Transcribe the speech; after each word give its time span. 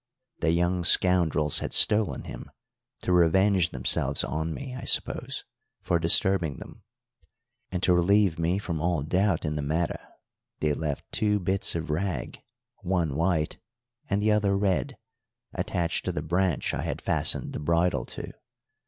The 0.39 0.49
young 0.49 0.83
scoundrels 0.83 1.59
had 1.59 1.73
stolen 1.73 2.23
him, 2.23 2.49
to 3.03 3.13
revenge 3.13 3.69
themselves 3.69 4.23
on 4.23 4.51
me, 4.51 4.75
I 4.75 4.83
suppose, 4.83 5.45
for 5.79 5.99
disturbing 5.99 6.57
them; 6.57 6.81
and 7.71 7.83
to 7.83 7.93
relieve 7.93 8.39
me 8.39 8.57
from 8.57 8.81
all 8.81 9.03
doubt 9.03 9.45
in 9.45 9.53
the 9.53 9.61
matter 9.61 9.99
they 10.59 10.73
left 10.73 11.05
two 11.11 11.39
bits 11.39 11.75
of 11.75 11.91
rag, 11.91 12.41
one 12.81 13.13
white 13.15 13.59
and 14.09 14.19
the 14.23 14.31
other 14.31 14.57
red, 14.57 14.97
attached 15.53 16.03
to 16.05 16.11
the 16.11 16.23
branch 16.23 16.73
I 16.73 16.81
had 16.81 16.99
fastened 16.99 17.53
the 17.53 17.59
bridle 17.59 18.05
to. 18.05 18.33